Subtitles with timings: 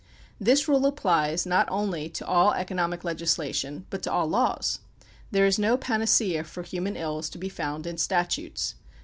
[0.39, 4.79] This rule applies not only to all economic legislation but to all laws.
[5.29, 8.73] There is no panacea for human ills to be found in statutes.